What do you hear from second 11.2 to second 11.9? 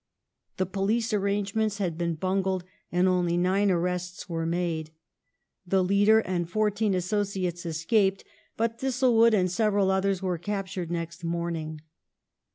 morning.